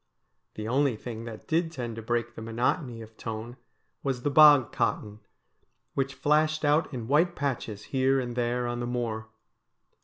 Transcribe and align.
The 0.55 0.67
only 0.67 0.95
thing 0.95 1.25
that 1.25 1.47
did 1.47 1.71
tend 1.71 1.95
to 1.95 2.01
break 2.01 2.33
the 2.33 2.41
monotony 2.41 3.03
of 3.03 3.15
tone 3.17 3.57
was 4.01 4.23
the 4.23 4.31
bog 4.31 4.71
cotton, 4.71 5.19
which 5.93 6.15
flashed 6.15 6.65
out 6.65 6.91
in 6.91 7.07
white 7.07 7.35
patches 7.35 7.83
here 7.93 8.19
and 8.19 8.35
there 8.35 8.65
on 8.65 8.79
the 8.79 8.87
moor. 8.87 9.27